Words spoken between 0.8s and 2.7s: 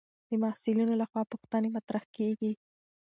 لخوا پوښتنې مطرح کېږي.